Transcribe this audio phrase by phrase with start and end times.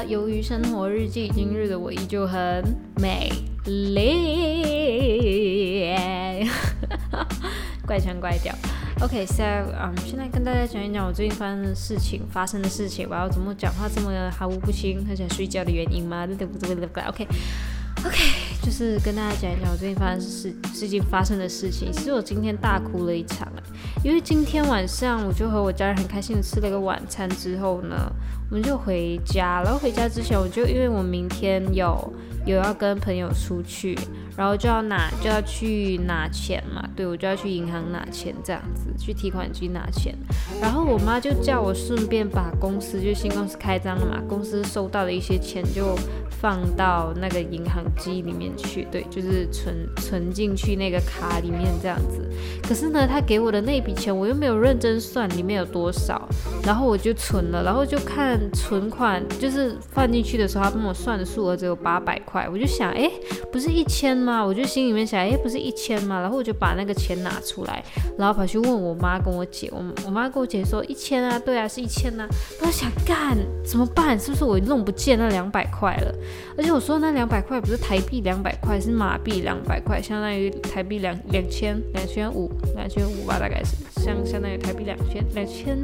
[0.00, 1.28] Hello，欢迎大家回到《鱿鱼生活日记》。
[1.34, 2.64] 今日的我依旧很
[3.00, 3.30] 美
[3.66, 4.00] 丽，
[7.86, 8.54] 怪腔怪调。
[9.02, 16.26] OK，so，嗯，现在跟大家讲一讲我最近发生的事情，发生的事情，我要怎么讲话这么毫无不清，很想睡觉的原因吗？
[16.26, 16.74] 对不对？
[16.74, 18.18] 对不对？OK，OK，
[18.62, 21.92] 就是跟大家讲一讲我最近发生事，最近发生的事情。
[21.92, 23.46] 其实我今天大哭了一场，
[24.02, 28.10] 因为今天晚上我就和我家人很开心的吃了个晚餐之后呢。
[28.50, 32.12] 我们就回家，然后回家之前，我就因为我明天有
[32.44, 33.96] 有要跟朋友出去，
[34.40, 40.16] 然后就要拿就要去拿钱嘛，对我就要去银行拿钱，这样子去提款机拿钱。
[40.62, 45.94] 然后我妈就叫我顺便把公司就新公司开张了嘛，公司收到的一些钱就
[46.40, 52.26] 放到那个银行机里面去，对，就是存存进去那个卡里面这样子。
[52.62, 56.26] 可是呢，他给我的那笔钱我又没有认真算里面有多少，
[56.64, 58.40] 然后我就存了，然后就看。
[58.54, 63.10] 存款就是放进去的时候，他帮我算的数额只有八百块，我就想，哎，
[63.50, 64.29] 不是一千吗？
[64.44, 66.20] 我就心里面想，哎，不是一千吗？
[66.20, 67.82] 然后我就把那个钱拿出来，
[68.18, 72.26] 然后跑去问我妈跟我姐，我我妈跟我姐说一千啊，对啊，是一千呐。
[72.60, 74.18] 我想干怎么办？
[74.18, 76.14] 是不是我弄不见那两百块了？
[76.56, 85.78] 而且我说那两百块不是台币两百块，是马币两百块，相当于台币两两千两千五两千五吧，大概是相相当于台币两千两千。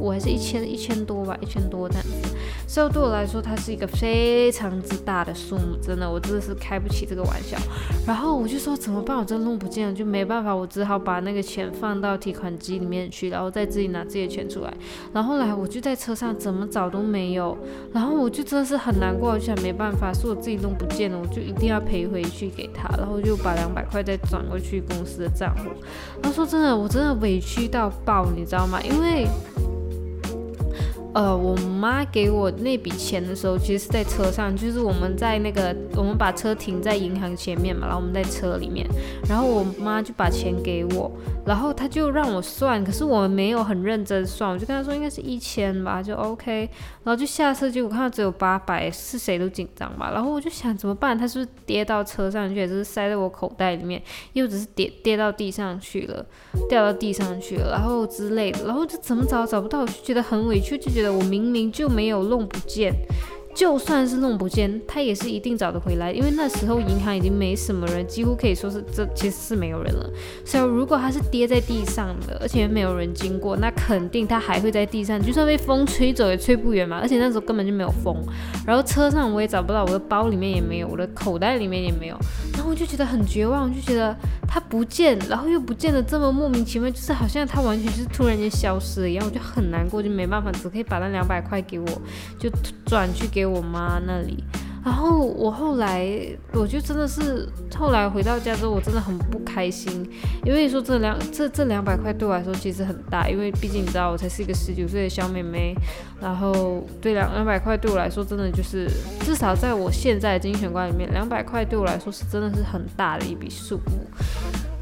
[0.00, 2.34] 我还是一千一千多吧，一千多这样子，
[2.66, 7.58] 所以对我来说，它是一个非常之大的数目，真的，我真的是开不起这个玩笑。
[8.06, 9.18] 然后我就说怎么办？
[9.18, 14.72] 我真的弄不见了，就没办法，我只好把那个钱放到提款机里面去，然后再自己拿自己的钱出来。
[15.12, 17.56] 然后后来我就在车上怎么找都没有，
[17.92, 25.70] 然后我就真的是很难过，我想没办法，是我自己弄不见了，我就一定要赔回去给他，然后就把两百块再转过去公司的账户。
[26.22, 28.80] 他说真的，我真的委屈到爆，你知道吗？
[28.82, 29.26] 因为。
[31.12, 38.86] 呃，我妈给我那笔钱的时候，其实是在车上，就是我们在那个，我们把车停在银行前面嘛，然后我们在车里面，
[39.28, 41.10] 然后我妈就把钱给我，
[41.44, 46.70] 然后她就让我算，可是我没有很认真算，我就跟她说应该是一千吧，就 OK，
[47.02, 51.18] 然后就下车，结果看到只有八百，是谁都紧张吧，然后我就想怎么办？
[51.18, 54.00] 他是不是跌到车上去，还是塞在我口袋里面，
[54.34, 56.24] 又只是跌跌到地上去了，
[56.68, 60.99] 掉到地上去了，然后之类的，然后就怎么找找不到，我就觉得很委屈，就觉。
[61.00, 62.92] 觉得我明明就没有弄不见。
[63.52, 70.08] 就算是弄不见，他也是一定找得回来，因为那时候银行已经没什么人，几乎可以说是这其实是没有人了。
[70.44, 77.00] 所以如果他是跌在地上的，而且没有人经过，那肯定他还会在地上，就算被风吹走也吹不远嘛。
[77.02, 78.16] 而且那时候根本就没有风，
[78.64, 82.16] 然后车上我也找不到，我的包里面也没有，我的口袋里面也没有，
[82.60, 84.14] 然后我就觉得很绝望，就觉得
[84.46, 91.86] 他不见，然后又不见得这么莫名其妙，就是好像他完全就是突然间消失了一样，我就很难过，就没办法，只可以把那两百块给我，
[92.38, 92.50] 就
[92.84, 93.30] 转去。
[93.30, 94.42] 给我妈那里，
[94.82, 96.08] 然后我后来
[96.52, 97.46] 我就真的是
[97.76, 100.08] 后来回到家之后，我真的很不开心，
[100.44, 105.74] 因为说这两这这两百块对我来说其实很大，因为毕竟你知道我才是一个十九岁的小妹妹，
[106.20, 108.88] 然后对两两百块对我来说真的就是
[109.20, 114.06] 至少在我现在的精选观里面，两百块对我来说是真的是很大的一笔数目，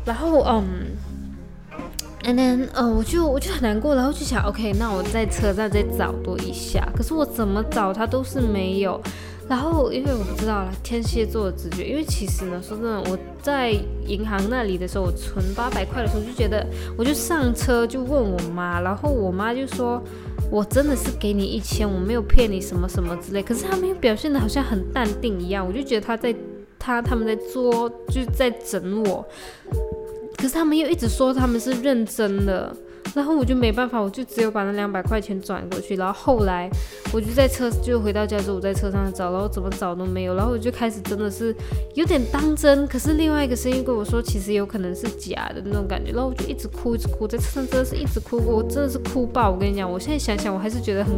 [0.05, 0.65] 然后嗯。
[2.25, 6.87] And then，呃，我就我就很难过，然后就想，OK，那我在车站再找多一下。
[6.95, 9.01] 可是我怎么找它都是没有。
[9.49, 11.89] 然后因为我不知道了，天蝎座的直觉。
[11.89, 13.71] 因为其实呢，说真的，我在
[14.07, 16.67] 银行那里的时候，我存八百块的时候，就觉得，
[16.99, 20.03] 我就上车就问我妈，然后我妈就说，
[20.51, 23.43] 我真的是给你一千，我没有骗你什么什么之类。
[23.43, 26.35] 可是他们又表现的好像很淡定一样，我就觉得他在
[26.79, 29.27] 他他们在作，就在整我。
[30.37, 32.77] 可是他们又一直说他们是认真的。
[33.19, 35.97] 然后我就没办法，我就只有把那两百块钱转过去。
[35.97, 36.71] 然后后来
[37.13, 40.37] 我就在车，就回到家之后，我在车上找，然后怎么找都没有。
[40.37, 41.53] 然后我就开始真的是
[41.95, 42.87] 有点当真。
[42.87, 46.13] 可是另外一个声音跟我说，其实有可能是假的那种感觉。
[46.13, 49.51] 然后我就一直哭，一直哭，在车上真的是一直哭，我真的是哭爆。
[49.51, 51.13] 我跟你讲，我现在想想，我还是觉得很，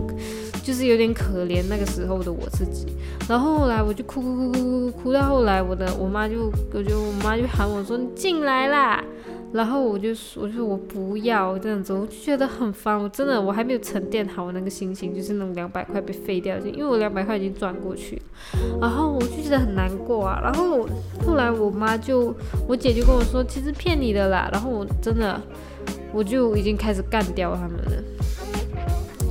[0.64, 2.86] 就是有点可怜那个时候的我自己。
[3.28, 9.04] 然后后来我就哭哭哭哭哭哭，到后来我的我妈就，我就我妈就喊我说：“你进来啦。”
[9.52, 12.96] 然后我就说，我说我不要这样子，我就觉得很烦。
[12.96, 18.22] 我真的，我还没有沉淀好我那个心情，就是那种两百块被废掉，因为我两百块已经转过去，
[18.80, 20.40] 然后我就觉得很难过啊。
[20.40, 20.86] 然后
[21.26, 22.32] 后来我妈就，
[22.68, 24.48] 我姐就跟我说，其实骗你的啦。
[24.52, 25.40] 然后我真的，
[26.12, 28.02] 我就已经开始干掉他们了。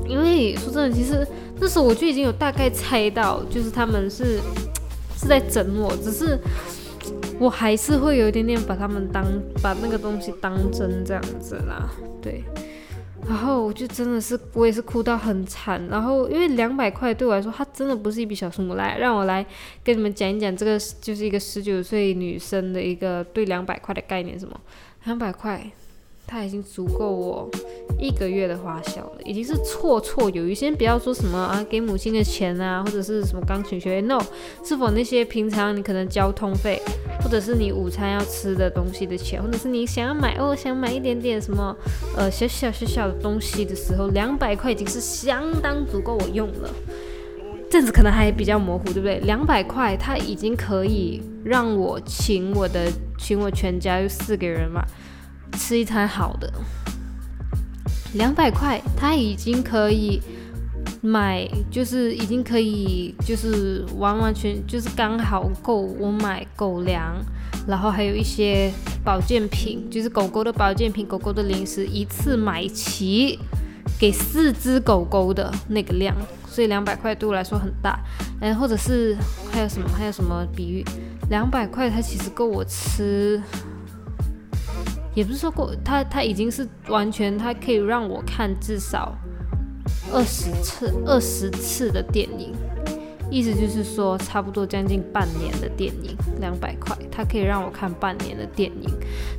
[0.05, 1.25] 因为说真的，其实
[1.61, 4.39] 那时候我就已经有大概猜到，就是他们是
[5.15, 6.37] 是在整我，只是。
[7.39, 9.25] 我还是会有一点点把他们当
[9.63, 11.89] 把那个东西当真这样子啦，
[12.21, 12.43] 对，
[13.27, 15.81] 然后我就真的是，我也是哭到很惨。
[15.87, 18.73] 然后因为两百块对我来说，它真的不是一笔小数目。
[18.73, 19.45] 来，让我来
[19.83, 24.37] 跟你们讲一讲这个，就是一个十九岁女生的一个对两百块的概念。
[24.37, 24.59] 什么？
[25.05, 25.71] 两百块。
[26.31, 27.49] 它已经足够我
[27.97, 30.53] 一个月的花销了，已经是绰绰有余。
[30.53, 34.19] 先不要说什么啊，给母亲的钱啊，或者是什么钢琴学 no，
[34.63, 36.79] 是否那些平常你可能交通费，
[37.23, 41.75] 或者是你午餐要吃的东西的钱，或者是你想要买哦，想买一点点什么
[42.15, 46.69] 呃小小小小的东西的时候，两百块已经是相当足够我用了。
[47.71, 49.19] 这样子可能还比较模糊，对不对？
[49.21, 52.87] 两百块它已经可以让我请我的
[53.17, 54.85] 请我全家有四个人嘛。
[55.53, 56.51] 吃一餐好的，
[58.13, 60.21] 两百块，他已经可以
[61.01, 67.15] 买，就是已经可以，就是完完全就是刚好够我买狗粮，
[67.67, 68.71] 然后还有一些
[69.03, 73.39] 保健品，就是狗狗的保健品、狗狗的零食，一次买齐
[73.99, 76.15] 给四只狗狗的那个量，
[76.47, 77.99] 所以两百块对我来说很大。
[78.41, 79.17] 哎，或者是
[79.51, 79.89] 还有什么？
[79.89, 80.85] 还有什么比喻？
[81.29, 83.41] 两百块它其实够我吃。
[85.19, 89.13] 也不是说过，他他已经是完全，他可以让我看至少
[90.13, 92.53] 二十次、二十次的电影，
[93.29, 98.89] 意思就是说，差不多将近半年的电影，两百块，他可以让我看半年的电影。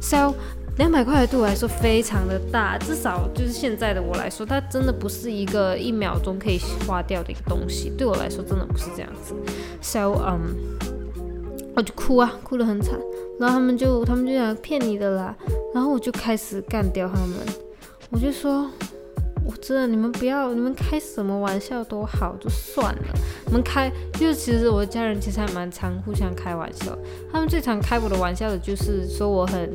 [0.03, 0.35] So，
[0.77, 9.35] 两百块对我来说非常的大，至少就是现在的我来说，它真的不是一个一秒钟可以花掉的一个东西，对我来说真的不是这样子。
[9.81, 10.55] So，嗯，
[11.75, 13.00] 我就哭啊，哭得很惨。
[13.41, 15.35] 然后他们就他们就想骗你的啦，
[15.75, 17.39] 然后我就开始干掉他们，
[18.11, 18.71] 我就说。
[19.50, 23.02] 我真的，你们不要，你们开什么玩笑都好，就算了。
[23.47, 26.97] 你们开，就是其实我家人其实还蛮常互相开玩笑。
[27.32, 29.69] 他们最常开我的玩笑的就是说我很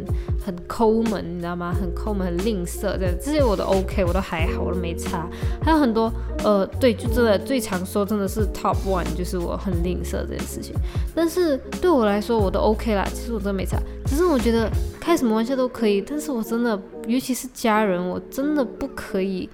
[0.46, 1.74] 很抠门，你知道吗？
[1.74, 2.98] 很抠门，很吝啬。
[2.98, 5.28] 这这些我都 OK，我都还好，我都没差。
[5.62, 6.10] 还有很多，
[6.46, 10.74] 呃，对，就真的最常说真的是 Top One，就是我很吝啬这件事情。
[11.14, 13.06] 但是对我来说，我都 OK 啦。
[13.14, 14.70] 其实我真的没差，只是我觉得
[15.02, 16.80] 开什么玩笑都可以，但是我真的。
[17.08, 19.50] 尤其是家人，我真的不可以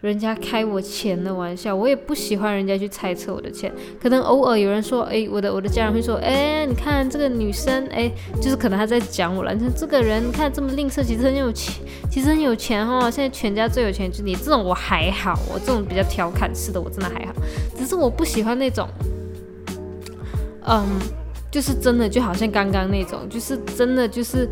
[0.00, 3.70] 人家开我钱的玩笑，我也不喜欢人家去猜测我的钱。
[4.02, 8.10] 可能偶尔有人说，哎，我的我的家人会说，哎，你看这个女生，哎，
[8.40, 9.52] 就是可能他在讲我了。
[9.52, 13.10] 你看这个人，你看这么吝啬，其实很有钱，其实很有钱哈。
[13.10, 17.34] 现在全家最有钱就你，这种我还好，我这种比较调侃式的我真的还好。
[17.76, 18.88] 只是我不喜欢那种，
[20.66, 20.86] 嗯，
[21.50, 24.48] 就是真的就好像刚刚那种，就是真的就是。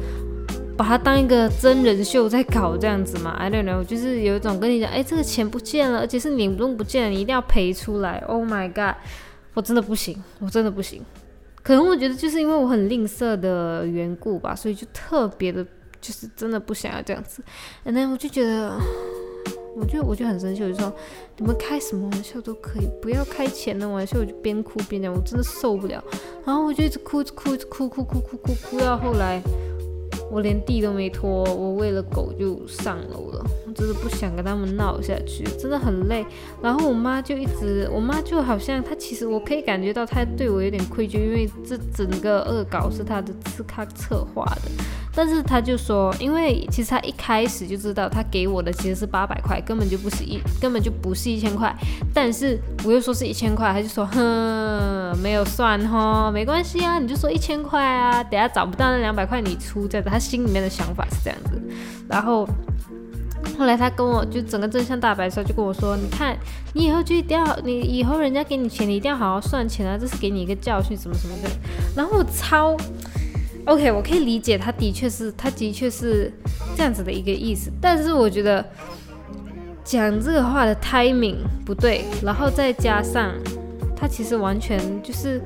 [0.79, 8.23] 把它当一个真人秀在搞这样子嘛？I don't know，就是有一种跟你讲，哎，这个钱不见了，而且是你弄不见了，你一定要赔出来。
[8.29, 8.95] Oh my god，
[9.55, 11.05] 我真的不行，我真的不行。
[11.65, 15.67] 可能我觉得就是因为我很吝啬的缘故吧，所以就特别的，
[16.01, 17.43] 就是真的不想要这样子。
[17.85, 18.79] And then 我就觉得，
[19.77, 20.95] 我就我就很生气，我就说，
[21.39, 24.21] 你们开什么玩笑都可以，不要开钱的玩笑。
[24.21, 26.01] 我就边哭边讲，我真的受不了。
[26.47, 29.43] 然后我就一直哭，哭，哭，哭，哭，哭，哭，哭到后来。
[30.31, 33.45] 我连地都没拖，我喂了狗就上楼了。
[33.67, 36.25] 我真的不想跟他们闹下去，真的很累。
[36.63, 44.71] 然后我妈就一直，我妈就好像她其实我可以感觉到她对我有点愧疚，因为这整个恶搞是她的自咖策划的。
[45.19, 51.75] 但是他就说，因为其实他一开始就知道，他给我的其实是八百块，根本就不是一，根本就不是一千块。
[52.15, 60.09] 但是我又说是一千块，他就说，哼，没有算哈，没关系啊，你就说一千块啊，等下找不到那两百块你出，这样子。
[60.09, 61.61] 他心里面的想法是这样子。
[62.09, 62.49] 然后
[63.59, 66.39] 后来他跟我就整个真相大白的时候，就跟我说，你看，
[66.75, 71.51] 你以后就一定要，你以后人家给你钱，你一定要好好算钱啊，这是给你一个教训，什么什么的。
[71.97, 72.77] 然后我超。
[73.69, 76.33] OK，我可以理解，他的确是，他的确是
[76.75, 77.71] 这样子的一个意思。
[77.83, 78.65] 但是我觉得
[79.85, 83.35] 讲这个话的 timing 不对，然后再加上
[83.95, 85.39] 他其实完全就是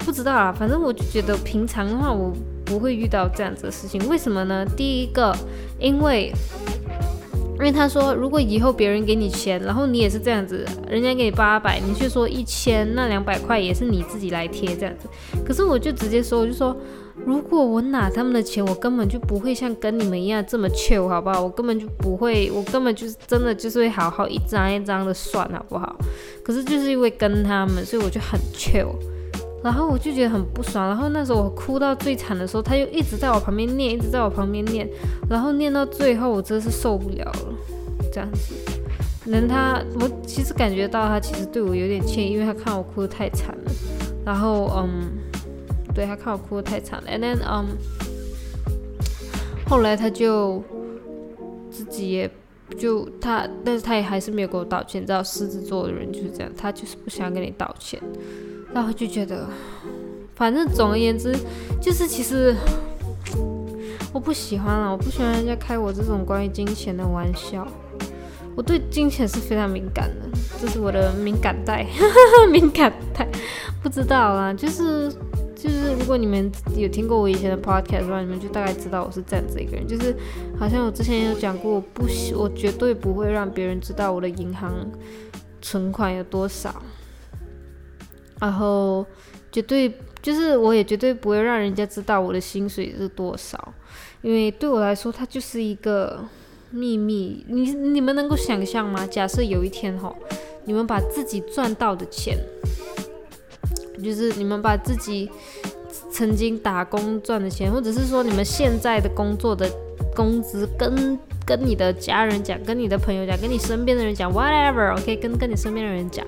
[0.00, 0.52] 不知道啊。
[0.52, 2.30] 反正我就觉得平常的话，我
[2.62, 4.06] 不会遇到这样子的事情。
[4.06, 4.62] 为什么呢？
[4.76, 5.34] 第一个，
[5.80, 6.30] 因为
[7.54, 15.08] 因为他说，如果以后别人给你钱，然后你也是这样子，人家给你八百，你却说一千，那两百块也是你自己来贴这样子。
[15.42, 16.76] 可是我就直接说，我就说。
[17.26, 21.42] 如果我拿他们的钱，我根本就不会像跟你们一样这么欠我好不好？
[21.42, 25.96] 我根本就不会，我根本就是真的就是会好好一张一张的算，好不好？
[26.44, 28.96] 可是就是因为跟他们，所以我就很欠我
[29.64, 30.86] 然后我就觉得很不爽。
[30.86, 34.88] 然后那时候我哭到最惨的时候，他又一直在我旁边念，一直在我旁边念，
[35.28, 37.54] 然后念到最后，我真的是受不了了，
[38.12, 38.54] 这样子。
[39.24, 43.72] 能他，我其实感觉到他其实对我有点歉意，因为他看我哭得太惨了。
[44.24, 45.25] 然后，嗯。
[45.96, 47.68] 对他看我哭得太惨了，and then um，
[49.66, 50.62] 后来他就
[51.70, 52.30] 自己也
[52.76, 55.00] 就他，但是他也还是没有给我道歉。
[55.00, 57.98] 你知道狮子座的人就是这样，他就是不想跟你道歉。
[58.74, 59.46] 然后就觉得，
[60.34, 61.34] 反正总而言之，
[61.80, 62.54] 就是其实
[64.12, 67.66] 我不喜欢了，我不喜欢人家开我这种关于金钱的玩笑。
[68.54, 71.86] 我对金钱是非常敏感的，这是我的敏感带，
[72.52, 73.26] 敏感带。
[73.82, 75.12] 不知道啊，就是
[75.56, 79.88] 就是，如果你们有听过我以前的 podcast 的话，你们就大概知道我是这样子一个人。
[79.88, 80.14] 就是
[80.58, 82.04] 好像我之前有讲过，我不，
[82.36, 84.74] 我绝对不会让别人知道我的银行
[85.62, 86.82] 存款有多少，
[88.38, 89.04] 然后
[89.50, 93.72] 绝对就是我也绝对不会让人家知道我的薪水是多少，
[94.20, 96.22] 因为对我来说，它就是一个。
[96.68, 99.06] 秘密，你你们能够想象吗？
[99.06, 100.12] 假设有一天哈，
[100.64, 102.36] 你们把自己赚到的钱，
[104.06, 105.28] 就是你们把自己
[106.10, 109.68] 曾经打工赚的钱，或者是说你们现在的工作的
[110.14, 116.24] 工资，跟跟你的家人讲，跟你的朋友讲，跟你身边的人讲，whatever，OK，跟跟你身边的人讲。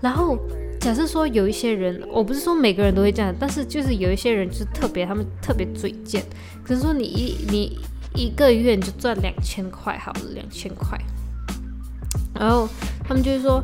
[0.00, 0.38] 然后
[0.78, 6.22] 假设说有一些人，我不是说每个人都会这样，但是就是有一些人就是特别，他们特别嘴贱。
[6.62, 7.78] 可是说你一你。
[8.16, 10.96] 一个月你就赚两千块，好了，两千块。
[12.32, 12.68] 然后
[13.02, 13.60] 他们就是说，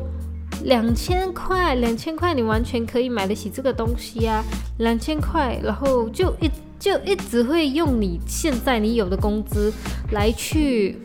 [0.63, 4.43] 两千块，两千块，你完全可以买得起这个东西啊，
[4.77, 6.49] 两千块，然后就一
[6.79, 9.71] 就一直会用你现在你有的工资
[10.11, 10.97] 来去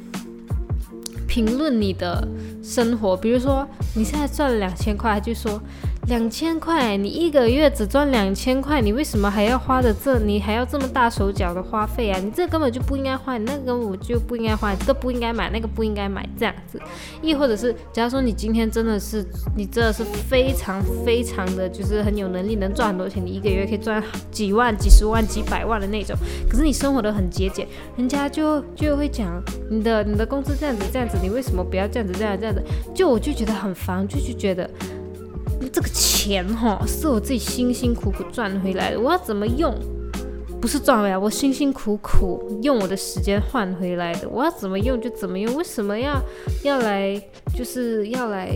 [1.26, 2.26] 评论你的
[2.66, 5.60] 生活，比如说你现在赚了两千块，就说。
[6.06, 10.20] 两千块，你一个月只赚两千块，你为什么还要花的这？
[10.20, 12.20] 你还要这么大手脚的花费啊？
[12.20, 16.80] 你这根本就不应该花，你那个根本就不应该花，这不应该买，那个不应该买，这样子。
[17.22, 26.16] 亦或者是，假如说你今天真的是，你真的是非常非常的就是很有能力，能赚很多钱，你一个月可以赚几万、几十万、几百万的那种。
[26.48, 32.54] 可是你生活的很节俭，人家就就会讲你的你的工资这样子这样子，你为什么不要这样子这样这样
[32.94, 34.68] 就我就觉得很烦，就就觉得。
[35.72, 39.74] 这个钱哈是我自己辛辛苦苦赚回来的，我要怎么用？
[40.60, 45.54] 不是赚回来，我辛辛苦苦用我的时间换回来的，我要怎么用就怎么用。
[45.54, 46.20] 为什么要
[46.62, 47.20] 要来
[47.54, 48.50] 就是要来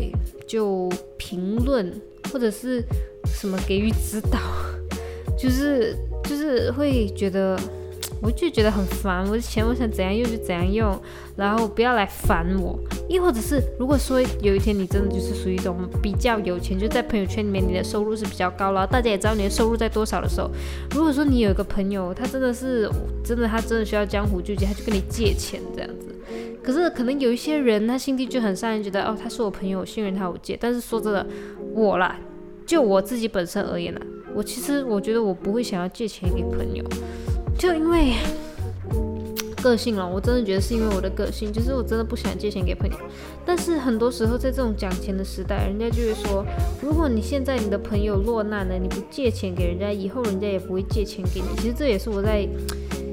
[0.47, 1.93] 就评论
[2.33, 2.83] 或者是
[3.27, 4.39] 什么给予指导？
[5.39, 7.59] 就是就是会觉得。
[8.23, 11.01] 我就觉得很烦，我的钱我想怎样用就怎样用，
[11.37, 12.79] 然后不要来烦我。
[13.09, 20.51] 亦或者是，如果说有一天你真的就是属于一种比较有钱，就在朋友圈里面你的收入是比较高了，大家也知道你的收入在多少的时候，
[20.95, 22.89] 如果说你有一个朋友，他真的是
[23.25, 26.15] 真的，他真的需要江湖救急，他就跟你借钱这样子。
[26.63, 30.57] 可是可能有一些人，他心地就很善良，觉得哦他是我朋友，我信任他我借。
[30.61, 31.27] 但是说真的，
[31.75, 32.19] 我啦，
[32.67, 34.01] 就我自己本身而言呢，
[34.35, 36.85] 我其实我觉得我不会想要借钱给朋友。
[37.61, 38.15] 就因为
[39.63, 42.97] 个性了，我真的觉得是因为我的个性，就是我真的不想借钱给朋友。
[43.45, 46.43] 但是很多时候在这种讲钱的时代，人家就会说，
[46.81, 51.49] 如果你现在你的朋友落难了，你不借钱给人家，以后人家也不会借钱给你。
[51.59, 52.49] 其实这也是我在，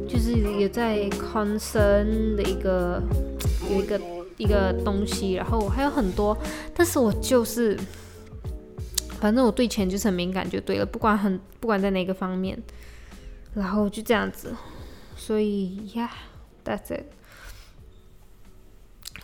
[0.08, 3.04] 就是也在 concern 的一个
[3.70, 4.00] 有一个
[4.38, 5.34] 一个东西。
[5.34, 6.38] 然后还有很多，
[6.74, 7.78] 但是我就是，
[9.20, 12.58] 反正我对钱就是很敏感，就对了，不管很不管在哪个方面。
[13.58, 14.56] 然后就这样子，
[15.16, 16.12] 所以呀
[16.64, 17.06] ，That's it，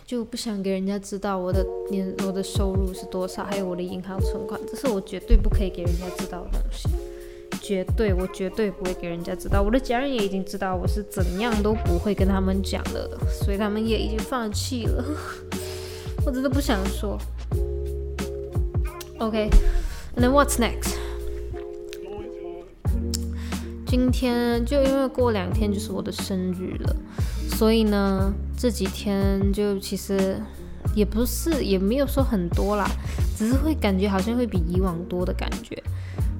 [0.04, 6.88] 就不想给人家知道我的年我的收入是多少，还有我的银行存款，这是我绝对不可以给人家知道的东西，
[7.62, 9.62] 绝对我绝对不会给人家知道。
[9.62, 15.04] 我的家人也已经知道我是怎样都不会跟他们讲的，所以他们也已经放弃了，
[16.26, 17.16] 我真的不想说。
[19.20, 21.03] OK，and then what's next？
[23.96, 26.96] 今天就因为过两天就是我的生日了，
[27.48, 30.36] 所以呢这几天就其实
[30.96, 32.90] 也不是也没有说很多啦，
[33.38, 35.80] 只是会感觉好像会比以往多的感觉。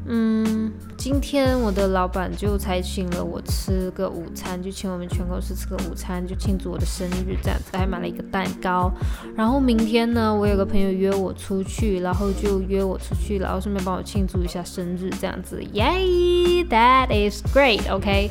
[0.07, 8.93] 嗯，今天我的老板就才请了我吃个午餐，就请我们全公司吃个午餐，就庆祝我的生日这样子，还买了一个蛋糕。
[9.35, 15.63] 然后明天呢，我有个朋友约我出去，然后就约我出去，然后顺便帮我庆祝一下生日这样子。
[15.73, 18.31] Yay，that is great，OK，and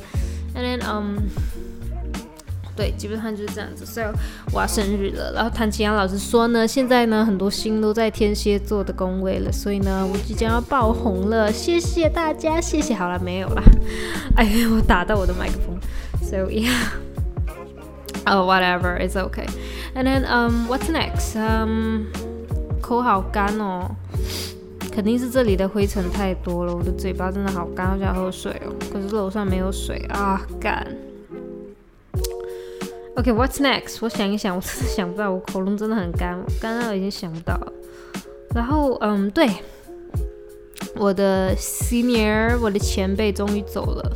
[0.56, 1.18] then um。
[2.76, 3.86] 对，基本上就是这样子。
[3.86, 4.06] 所以
[4.52, 11.52] 我要生日了，然后谭奇阳老师说呢，现在呢很多星都在天蝎座的宫位了，所以呢我即将要爆红了。
[11.52, 12.94] 谢谢大家，谢谢。
[12.94, 13.62] 好了，没有了。
[14.36, 15.78] 哎，我打到我的麦克风。
[16.22, 16.72] So yeah.
[18.26, 19.48] Oh, whatever, it's okay.
[19.94, 21.36] And then um, what's next?
[21.36, 22.06] Um,
[22.82, 23.92] 口好干哦，
[24.92, 26.74] 肯定是这里的灰尘太多了。
[26.74, 28.74] 我的嘴巴真的好干，好想喝水哦。
[28.94, 30.88] 可是楼上没有水啊，干。
[33.16, 34.00] OK，What's next？
[34.02, 37.72] 我想一想，我真的想不到，我喉咙真的很干，刚刚已经想不到了。
[38.56, 39.48] 然后，嗯，对，
[40.96, 44.12] 我的 senior，我的前辈终于走了。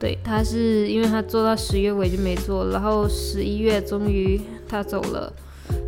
[0.00, 5.32] 对，他是因为他做到十月尾就没做，然后十一月终于他走了。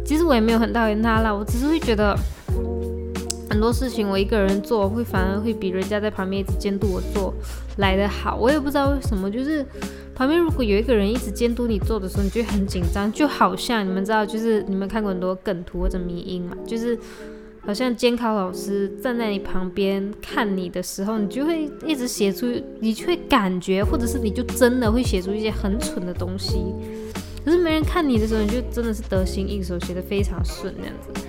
[0.06, 2.16] 其实我也没有很讨厌他啦，我只是会觉得
[3.54, 7.32] 很多事情我一个人做会反而会比人家在旁边一直监督我做
[7.76, 8.37] 来的好。
[8.37, 9.64] 我也不知道为什么，就是
[10.12, 16.99] 旁边如果有一个人一直监督你做的时候，你就很紧张，就好像你们知道，就是你们看过很多梗图或者迷音嘛，就是。
[17.66, 22.46] 好像监考老师站在你旁边看你的时候，你就会一直写出，
[22.80, 26.58] 你就会感觉，或者是你就真的会写出一些很蠢的东西。
[27.42, 31.24] 可是没人看你的时候，你就真的是得心应手，写的非常顺那样子。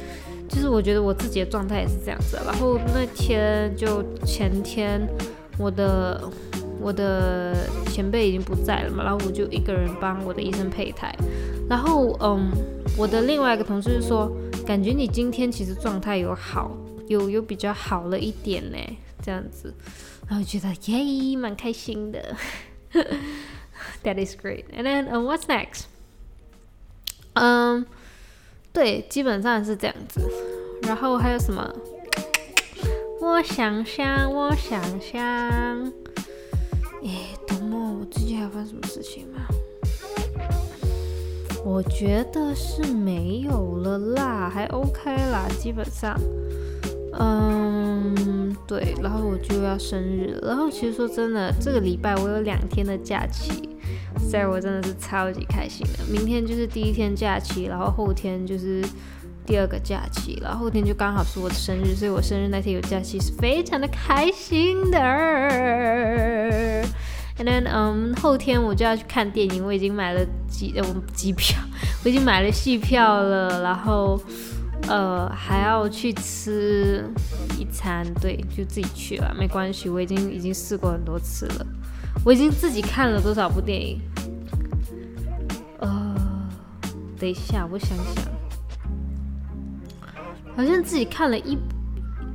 [0.55, 2.39] 就是我觉得我自己的状态也是这样子。
[2.45, 5.05] 然后那天就前天，
[5.57, 6.31] 我的
[6.79, 11.13] 我的前辈已经不在了嘛，然后我就一个人帮我的医生配台。
[11.69, 12.49] 然后嗯，
[12.97, 14.31] 我的另外一个同事就说。
[14.65, 16.75] 感觉你今天其实状态有好，
[17.07, 18.77] 有有比较好了一点呢，
[19.21, 19.71] 这样子，
[20.27, 22.35] 然后觉得耶，蛮开心的。
[24.03, 24.63] That is great.
[24.75, 25.83] And then, what's next?
[27.33, 27.85] 嗯，
[28.75, 30.21] 对，基本上是这样子。
[30.83, 31.73] 然后还有什么？
[33.21, 35.21] 我想想，我想想。
[37.01, 37.99] 诶，等么？
[38.01, 39.47] 我最近还发生什么事情吗？
[41.63, 46.15] 我觉得是没有了啦，还 OK 啦，基本上，
[47.17, 53.69] 嗯，对，然后我就要生日，然后其实说真的，这个礼拜我有两天的假期，
[54.29, 56.03] 所以我真的是超级开心的。
[56.11, 58.83] 明天就是第一天假期，然后后天就是
[59.45, 64.99] 第二个假期，然后后天就刚好是我的生日，所以我生日那天有假期是非常的开心的。
[67.37, 70.83] And then，嗯，后天我就要去看电影，我已经买了机呃
[71.13, 71.59] 机票，
[72.03, 74.17] 我已经买了戏票了，然后
[74.87, 77.03] 呃还要去吃
[77.59, 81.67] 一餐，对，就自己去了，没关系，我已经已经试过很多次了，
[82.25, 84.01] 我已经自己看了多少部电影？
[85.79, 86.15] 呃，
[87.19, 88.05] 等一下，我想想，
[90.57, 91.55] 好像自己看了一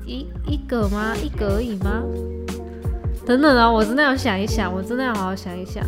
[0.06, 1.16] 一一个吗？
[1.16, 2.04] 一个而已吗？
[3.26, 5.84] 等等啊，我真的要想一想，我真的要好好想一想。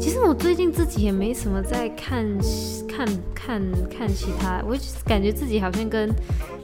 [0.00, 2.26] 其实我最近自己也没什么在看，
[2.88, 4.62] 看，看，看其他。
[4.66, 6.10] 我感觉自己好像跟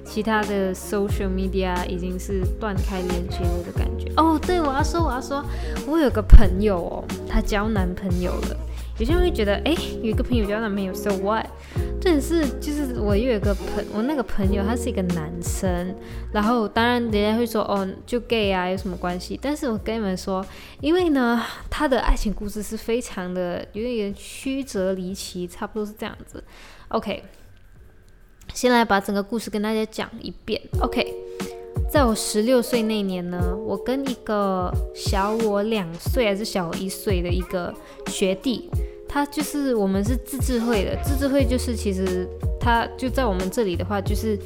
[0.09, 4.11] 其他的 social media 已经是断开连接了的感觉。
[4.17, 5.45] 哦，对，我要说，我要说，
[5.87, 8.57] 我有个朋友哦，她交男朋友了。
[8.99, 11.47] 有些人会觉得，哎，有一个朋友交男朋友，so what？
[12.01, 15.95] 这是就是我又有个朋，我那个朋友他是一个男生，
[16.33, 19.39] 然后当然人家会说，哦，就 gay 啊，有什么关系？
[19.41, 20.45] 但是我跟你们说，
[20.81, 21.41] 因为呢，
[21.71, 26.43] 他的爱情故事是非常的有点曲折离奇，差不多是这样子。
[26.89, 27.23] OK，
[28.55, 30.61] 先来把整个故事跟大家讲一遍。
[30.81, 31.15] OK，
[31.91, 37.75] 在我十六岁那年呢，我跟一个小我两岁还是小我一岁的一个
[38.09, 38.69] 学弟。
[39.11, 42.29] 他就是我们是自治会的，自治会就是其实
[42.61, 44.39] 他就在我们这里的话，就是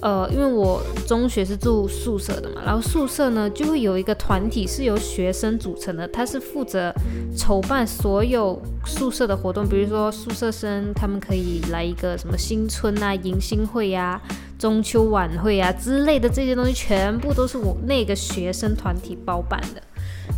[0.00, 6.94] 呃，因为我中学是住宿舍的嘛，然后宿舍呢就会有一个团体是由学生组成的，他是负责
[7.36, 14.20] 筹办所有宿舍的活动，比如说宿舍生他们可以来一个什么新春啊、迎新会呀、
[14.58, 19.82] 中秋晚会啊之类的这些东西，全部都是我那个学生团体包办的。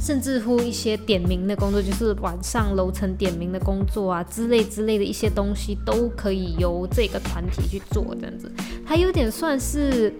[0.01, 8.15] 甚至乎一些点名的工作，就是晚上楼层点名的工作啊，之类之类的一些东西，都可以由这个团体去做。
[8.19, 8.51] 这样子，
[8.87, 10.13] 它有点算是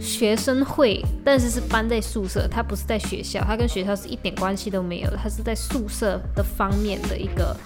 [0.00, 7.56] 学生会，但是是搬在宿舍，它不是在学校，它跟学校是一点关系都没有，它是在宿舍的方面的一个。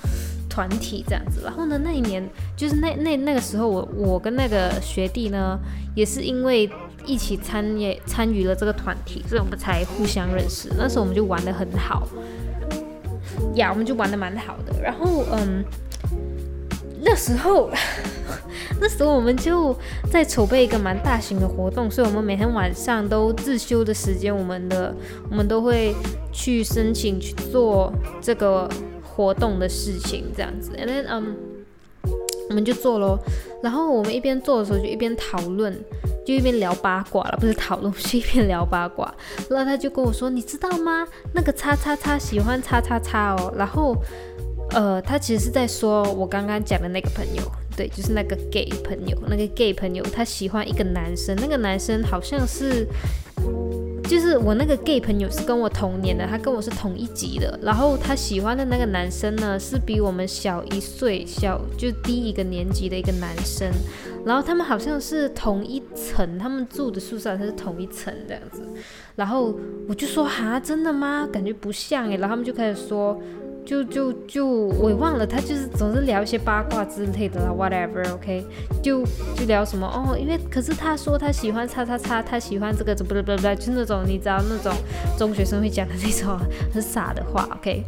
[0.48, 1.42] 团体这样子。
[1.44, 5.60] 然后呢，那一年就是那那那个时候，我我跟那个学弟呢，
[5.94, 6.66] 也是因为
[7.06, 10.68] 一起参也参与了这个团体，所以我们才互相认识。
[10.76, 12.06] 那时候我们就玩的很好，
[13.54, 14.82] 呀，我们就玩的蛮好的。
[14.82, 15.64] 然后嗯，
[17.02, 17.70] 那时候。
[18.78, 19.74] 那时候我们就
[20.10, 24.94] 在筹备一个蛮大型的活动，所以我们每天晚上都自修的时间，我们的
[25.30, 25.94] 我们都会
[26.30, 27.90] 去申请去做
[28.20, 28.68] 这个
[29.02, 30.72] 活动的事情，这样子。
[30.76, 31.36] And then，嗯，
[32.48, 33.18] 我们就做咯。
[33.62, 35.76] 然后我们一边做的时候就一边讨论，
[36.24, 39.12] 就一边聊八卦了，不是讨论， 是一边聊八卦。
[39.48, 41.06] 然后他就跟我说：“你知道吗？
[41.32, 43.96] 那个叉叉叉喜欢叉叉叉哦。”然后，
[44.70, 47.42] 呃，他其实是在说我刚刚讲的那个朋友。
[47.76, 52.86] 对，就是那个 gay 朋友，那个 gay 朋友，他喜欢一个男生，那个男生好像是，
[54.08, 63.68] 就是我那个 gay 朋友是跟我同年的，他跟我是同一级的，然后他喜欢的那个男生呢，是比我们小一岁，小就低一个年级的一个男生，
[64.24, 68.62] 然后他们好像是同一层，他们住的宿舍他是同一层这样子，
[69.16, 69.54] 然后
[69.88, 71.28] 我就说哈，真的吗？
[71.32, 73.20] 感觉不像诶，然后他们就开始说。
[73.66, 78.44] 就就就我忘了，他就是总是聊一些八卦之类的啦，whatever，OK，
[78.80, 84.72] 就就聊什么哦，因为可是他说他喜欢叉叉叉，他喜欢这个，不不不不，就那种你知道那种
[85.18, 86.38] 中学生会讲的那种
[86.72, 87.82] 很傻的话，OK，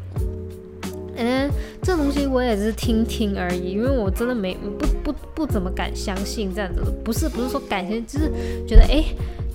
[1.15, 1.49] 嗯，
[1.81, 8.33] 这东西我也是听听而已，因为我真的没不不不怎么敢相信这样子，不是不是说感觉，就是
[8.67, 9.05] 觉得哎。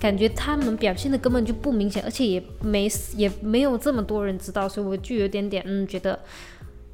[0.04, 6.20] 感觉他们表现的根本就不明显，而且也没也没有这么多人知道，所以我就有点点嗯，觉得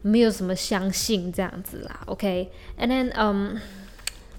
[0.03, 2.01] 没有什么相信这样子啦。
[2.05, 3.59] OK，and then 嗯，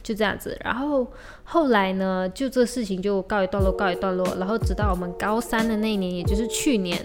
[0.04, 0.56] 就这样子。
[0.62, 1.04] 然后
[1.42, 4.24] 后来呢，就这事情就告一段落，告一段落。
[4.38, 6.96] 然后直到我们高三的那一年，也就是去年，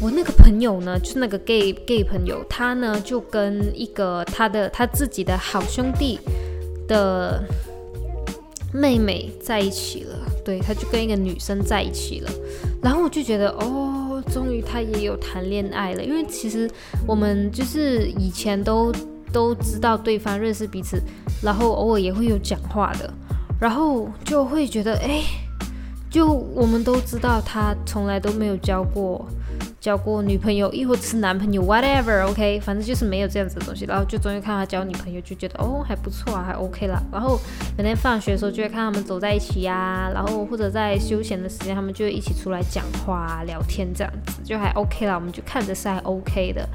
[0.00, 6.18] 我那个朋友呢，就是那个 gay gay 朋友，他呢就跟一个他的他自己的好兄弟
[6.88, 7.44] 的
[8.72, 10.16] 妹妹在一起了。
[10.44, 12.30] 对，他就跟一个女生在一起了，
[12.82, 16.02] 然后我就觉得，哦，终于他也有谈恋爱了。
[16.02, 16.68] 因为其实
[17.06, 18.92] 我们就是以前都
[19.32, 21.00] 都知道对方认识彼此，
[21.42, 23.12] 然后偶尔也会有讲话的，
[23.60, 25.22] 然后就会觉得，哎，
[26.10, 29.26] 就我们都知道他从来都没有交过。
[29.82, 33.84] 交过女朋友，亦或是男朋友，whatever，OK，反正就是没有这样子的东西。
[33.84, 37.02] 然后就终于看他交女朋友，就觉得哦还不错啊，还 OK 啦。
[37.10, 37.36] 然后
[37.76, 45.16] 每天放学的时候就会看他们走在一起呀，然后或者在休闲的时间，他们就会一起出来讲话聊天这样子，就还 OK 啦。
[45.16, 46.68] 我们就看着是还 OK 的。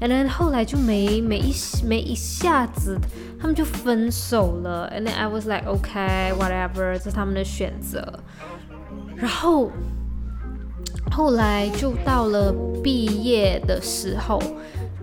[0.00, 1.52] And then 后来就没没一
[1.84, 2.96] 没一下子，
[3.40, 4.88] 他们就分手了。
[4.96, 8.20] And then I was like OK，whatever，这是他们的选择。
[9.16, 9.72] 然后。
[11.12, 12.50] 后来就到了
[12.82, 14.42] 毕业的时候，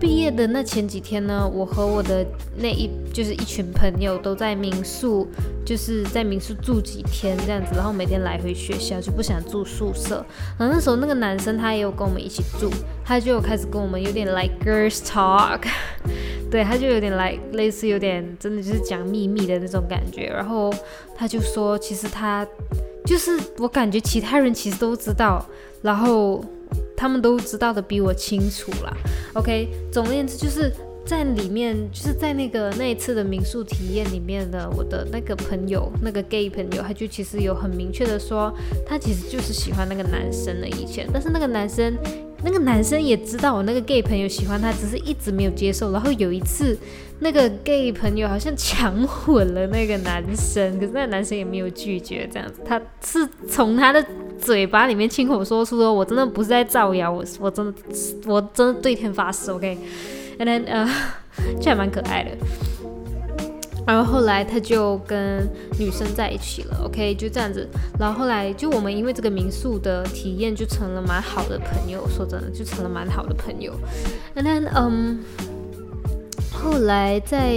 [0.00, 5.28] 毕业的那前几天呢，我和我的那一就是一群朋友都在民宿，
[5.62, 10.24] 就是在民宿住几天这样子，然后每天来回学校就不想住宿舍。
[10.58, 12.70] 然后那时候那个男生他也有跟我们一起住，
[13.04, 15.60] 他就开始跟我们有点 like girls talk，
[16.50, 20.26] 对，他就有点 like 类似有点真的就是讲秘密的那种感觉。
[20.28, 20.72] 然后
[21.14, 22.46] 他就说，其实他
[23.04, 25.44] 就是我感觉其他人其实都知道。
[25.82, 26.44] 然后
[26.96, 28.96] 他们都知道的比我清楚啦。
[29.34, 30.72] OK，总而言之，就是
[31.04, 38.52] 在里面，就是在那个那一次的民宿体验里面的我的那个朋友，那个 gay 朋友，他就其实有很明确的说，
[38.86, 41.96] 他其实就是喜欢那个男生的以前，但是那个男生，
[42.44, 45.92] 那个男生也知道我那个 gay 朋友喜欢他，只是一直没有接受。
[45.92, 46.76] 然后有一次，
[47.20, 48.94] 那个 gay 朋友好像强
[49.26, 54.04] 吻了那个男生，可是那男生也没有拒绝，这样子，他是从他的。
[54.40, 57.74] 嘴巴里面亲口说出说，我真的不是在造谣，我我真的
[58.24, 60.88] 我真的对天发誓，OK，and then 呃，
[61.60, 62.30] 这还蛮可爱的。
[63.90, 65.44] 然后后来他就跟
[65.76, 67.68] 女生在一起了，OK，就这样子。
[67.98, 72.06] 然后后来就我们因为这个民宿的体验，就成了蛮好的朋友。
[72.08, 73.74] 说真的，就成了蛮好的朋友。
[74.36, 75.18] And then 嗯，
[76.52, 77.52] 后来在。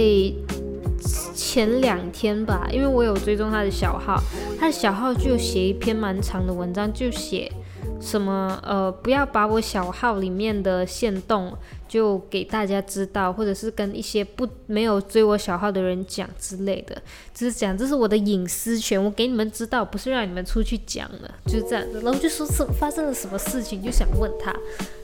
[1.34, 4.18] 前两天吧，因为我有追踪他的小号，
[4.58, 7.52] 他的小号就写一篇蛮长的文章，就写
[8.00, 11.52] 什么呃，不要把我小号里面的线动
[11.88, 17.00] 就给大家知道，或者是跟一些不没有追我小号的人讲之类的，
[17.34, 22.00] 只是讲这是我的隐私权，我给你们知道，不是让你们出去讲的，就是这样子。
[22.00, 24.54] 然后就说是发生了什么事情，就想问他，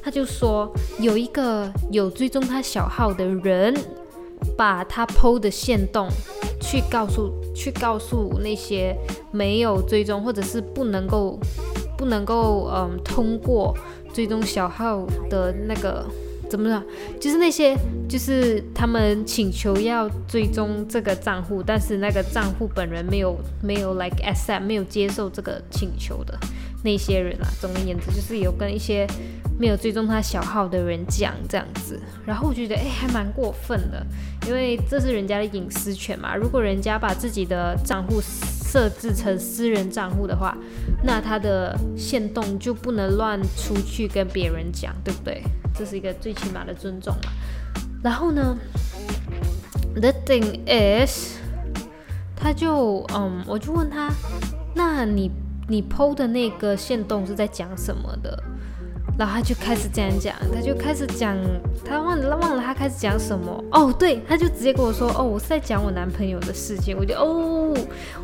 [0.02, 3.74] 他就说有一个有追踪他小号的人。
[4.56, 6.08] 把他剖的线动
[6.62, 8.96] 去告诉去告诉那些
[9.30, 11.38] 没有追踪或者是不能够
[11.98, 13.76] 不能够嗯通过
[14.14, 16.06] 追踪小号的那个
[16.50, 16.82] 怎么了？
[17.20, 17.76] 就是那些
[18.08, 26.36] 就是他们请求要追踪这个账户，但是那个账户本人没有没有 like accept 没有接受这个请求的
[26.82, 27.46] 那些人啊。
[27.60, 29.06] 总而言之，就是有跟一些
[29.60, 34.04] 没有追踪他小号的人讲这样子，然后我觉得哎还蛮过分的，
[34.48, 36.34] 因为这是人家的隐私权嘛。
[36.34, 38.20] 如果人家把自己的账户
[38.70, 40.56] 设置成私人账户的话，
[41.02, 45.42] 那他的线动就不能乱出去跟别人讲，对不对？
[45.74, 47.32] 这是一个最起码的尊重嘛。
[48.00, 48.56] 然后呢
[49.94, 51.38] ，the thing is，
[52.36, 54.08] 他就嗯，我就问他，
[54.74, 55.32] 那你
[55.66, 58.40] 你 PO 的那个线动是在讲什么的？
[59.20, 61.36] 然后他就开始这样讲，他就开始讲，
[61.84, 67.76] 他忘了忘了他开始讲什么哦，对，他就直接跟我说，哦，我是在讲我男朋友的事情，我就哦，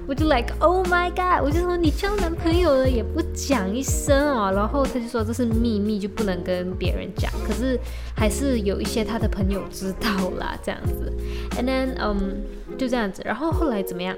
[0.09, 7.79] 我就 like oh my god，我就说你交男朋友了也不讲一声哦，然后他就说这是秘密，就不能跟别人讲，可是
[8.15, 11.13] 还是有一些他的朋友知道啦，这样子
[11.59, 12.41] ，and then 嗯，
[12.79, 14.17] 就这样子，然后后来怎么样？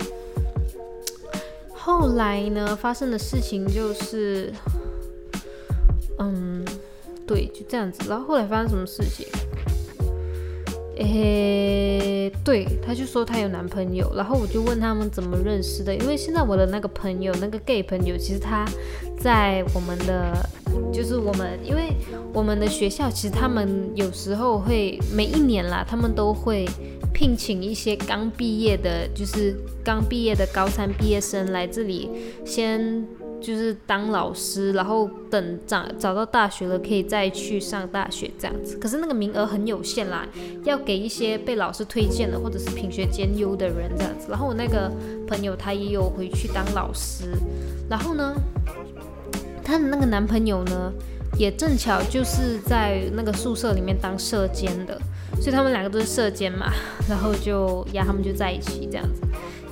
[1.74, 4.52] 后来呢，发生的事情就是。
[6.20, 6.64] 嗯，
[7.28, 8.08] 对，就这样子。
[8.08, 9.26] 然后后来发生什么事情？
[10.96, 14.10] 诶，对，他就说他有男朋友。
[14.16, 18.66] 然后我就问他们怎么认识的，因为现在我的那个朋友，那个 gay 朋友，其实他
[19.20, 20.34] 在我们的，
[20.92, 21.92] 就是我们，因为
[22.32, 26.66] 我们的学校，其实他们有时候会每一年啦，他们都会
[27.12, 32.10] 聘请一些刚毕业的，就是刚毕业的高三毕业生来这里
[32.44, 33.06] 先。
[33.40, 38.77] 就是当老师，然后等找找到大学了，可以再去上大学这样子。
[38.79, 40.27] 可是那个名额很有限啦，
[40.64, 44.27] 要给一些被老师推荐的或者是品学兼优的人这样子。
[44.29, 44.90] 然后我那个
[45.27, 47.33] 朋友他也有回去当老师，
[47.88, 48.35] 然后呢，
[49.62, 50.92] 她的那个男朋友呢，
[51.38, 55.01] 也正巧就是在那个宿舍里面当舍监的，
[55.40, 56.72] 所以他们两个都是舍监嘛，
[57.09, 59.20] 然后就呀，他们就在一起这样子。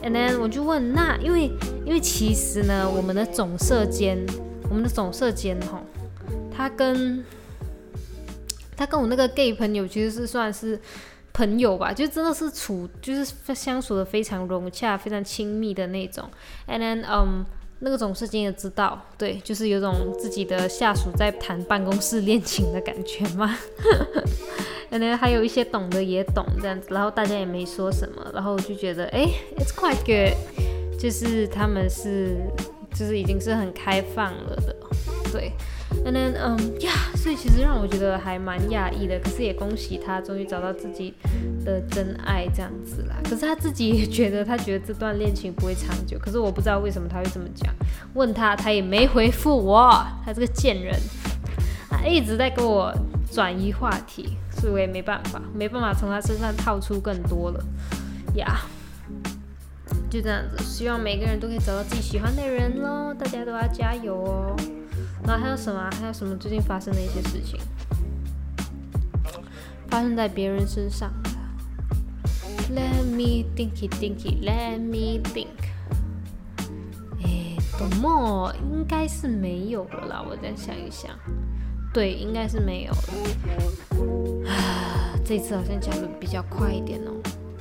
[0.07, 1.51] And then 我就问，那因为
[1.85, 4.25] 因为其实呢，我们的总社监，
[4.71, 5.83] 我们的总社监哈，
[6.57, 7.25] 他跟
[8.77, 10.81] 他跟我那个 gay 朋友其实是算是
[11.33, 16.31] 朋友吧，就真的是处就是相处的非常融洽、非常亲密的那种。
[16.69, 17.45] And then 嗯，
[17.81, 23.57] 那个总社监也知道，对，就是有种自己的下属在谈办公室恋情的感觉嘛。
[24.89, 30.33] 然后还有一些懂的也懂这样子，然后大家也没说什么，然后我就觉得，哎，it's quite good，
[30.99, 32.39] 就是他们是，
[32.95, 34.75] 就是已经是很开放了的，
[35.31, 35.53] 对
[36.05, 41.15] ，and then，嗯呀，所以其实让我觉得还蛮讶异的，可是也恭喜他终于找到自己
[41.65, 43.17] 的真爱这样子啦。
[43.25, 47.73] 可是他自己也觉得，他觉得这段恋情不会长久，可是我不知道为什么他会这么讲，
[48.15, 49.91] 问他他也没回复我，
[50.25, 50.95] 他这个贱人，
[51.89, 52.93] 他一直在跟我
[53.31, 54.37] 转移话题。
[54.59, 57.63] 所以我也没办法，没办法从他身上套出更多了
[58.37, 58.63] 呀。
[60.09, 64.57] 就这样子，希望每个人都可以找到自己喜欢的人喽，大家都要加油哦。
[65.27, 65.91] 然后还有什么？
[65.99, 67.59] 还有什么最近发生的一些事情？
[69.89, 71.13] 发生在别人身上
[72.71, 74.45] ？Let me think it, think it.
[74.45, 75.49] Let me think.
[77.25, 78.55] 哎，怎么？
[78.61, 80.25] 应该是没有了啦。
[80.29, 81.11] 我再想一想。
[81.93, 84.49] 对，应该是没有了。
[84.49, 87.13] 啊，这次好像讲的比较快一点哦。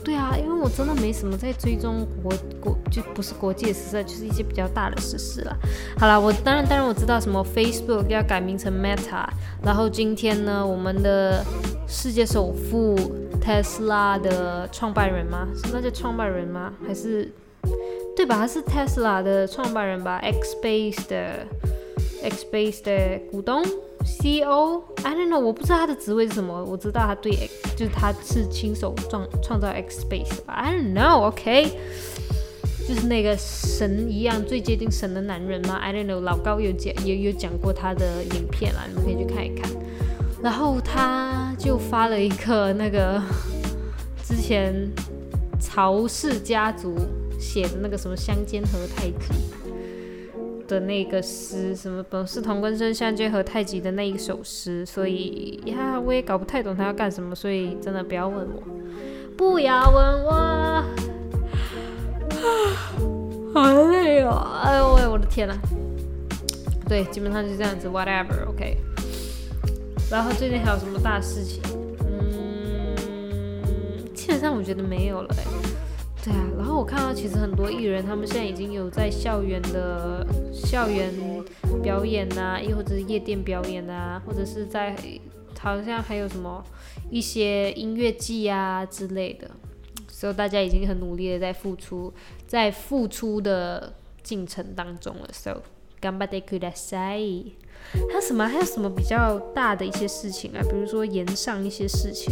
[0.06, 5.58] 对啊，因为我真的没什么在追踪国国，就不是国际的时事，就是一些比较大的时事了。
[5.98, 9.28] 好了，我当然当然我知道什么 Facebook 要改名成 Meta，
[9.64, 11.44] 然后今天呢，我们的
[11.88, 12.96] 世界首富
[13.42, 15.48] Tesla 的创办人吗？
[15.56, 16.72] 是那叫创办人吗？
[16.86, 17.28] 还是
[18.16, 18.36] 对吧？
[18.38, 21.48] 他是 Tesla 的创办人吧？X Base 的
[22.22, 23.64] X Base 的股东。
[24.06, 26.64] C.O.I don't know，我不知道他的职位是什么。
[26.64, 30.54] 我知道他对 X，就是他是亲手创创造 X Space 吧。
[30.54, 31.72] I don't know，OK，
[32.88, 39.72] 就是那个神一样最接近神的男人吗？I don't know，老高有讲也有讲过他的影片啦，你们可以去看一看。
[40.42, 43.20] 然后他就发了一个那个
[44.24, 44.88] 之前
[45.60, 46.96] 曹氏家族
[47.40, 49.34] 写的那个什么乡间和太极。
[50.68, 58.64] 的那个诗，什么本是同根生，相煎何太急的那一首诗，所以呀，我也搞不太懂他要干什么，所以真的不要问我，
[59.38, 60.84] 不要问我，
[63.54, 65.56] 好累哦，哎呦喂，我的天呐，
[66.90, 68.78] 对，基本上就这样子，whatever，OK。
[70.12, 71.62] 然后最近还有什么大事情？
[72.02, 72.96] 嗯，
[74.14, 75.44] 基本上我觉得没有了，哎。
[76.25, 81.11] 对啊，然后我看到其实很多艺人，他们现在已经有在校园的校园
[81.83, 84.95] 表演呐，亦或者是夜店表演啊，或者是在
[85.59, 86.63] 好像还有什么
[87.11, 89.51] 一些音乐季啊之类的，
[90.09, 92.13] 所以大家已经很努力的在付出，
[92.47, 95.29] 在付出的进程当中了。
[95.33, 95.63] So，
[96.03, 97.53] 頑張ってください。
[98.09, 98.47] 还有什么？
[98.47, 100.61] 还有什么比较大的一些事情啊？
[100.63, 102.31] 比如说延上一些事情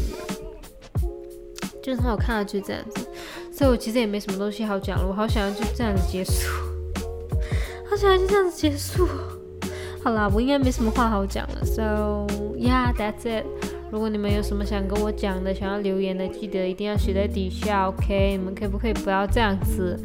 [1.83, 3.09] 就是我看到就这样子，
[3.56, 5.08] 所以我其实也没什么东西好讲了。
[5.08, 6.50] 我好想要就这样子结束，
[7.90, 9.08] 好想要就这样子结束。
[10.04, 11.64] 好啦，我应该没什么话好讲了。
[11.64, 13.46] So yeah, that's it.
[13.92, 18.36] 如果你们有什么想跟我讲的，想要留言的，记得一定要写在底下，OK？
[18.36, 19.98] 你们可不可以不要这样子？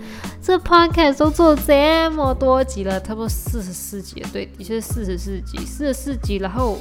[0.43, 6.77] 这 podcast 都做这么多集了，差不多四十四集，对，的确是四十四集，四十四集，然后，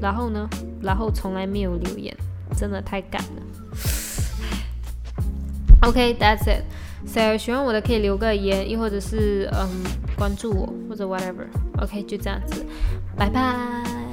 [0.00, 0.48] 然后呢？
[0.80, 2.16] 然后从来没有留言，
[2.56, 3.42] 真的太赶了。
[5.86, 6.64] OK，that's it.
[7.06, 9.84] So 喜欢我的可以留个言，又或者是嗯
[10.16, 11.46] 关注我或者 whatever。
[11.80, 12.64] OK，就这样子，
[13.16, 14.05] 拜拜。